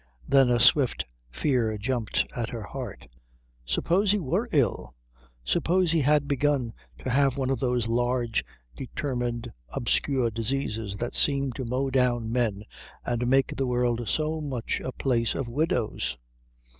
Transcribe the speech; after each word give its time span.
Then 0.27 0.49
a 0.49 0.59
swift 0.59 1.05
fear 1.29 1.77
jumped 1.77 2.25
at 2.35 2.49
her 2.49 2.63
heart 2.63 3.05
suppose 3.67 4.09
he 4.11 4.17
were 4.17 4.49
ill? 4.51 4.95
Suppose 5.45 5.91
he 5.91 6.01
had 6.01 6.27
begun 6.27 6.73
to 7.03 7.09
have 7.11 7.37
one 7.37 7.51
of 7.51 7.59
those 7.59 7.87
large, 7.87 8.43
determined, 8.75 9.53
obscure 9.69 10.31
diseases 10.31 10.95
that 10.97 11.13
seem 11.13 11.51
to 11.51 11.65
mow 11.65 11.91
down 11.91 12.31
men 12.31 12.63
and 13.05 13.27
make 13.27 13.55
the 13.55 13.67
world 13.67 14.01
so 14.07 14.41
much 14.41 14.81
a 14.83 14.91
place 14.91 15.35
of 15.35 15.47
widows? 15.47 16.17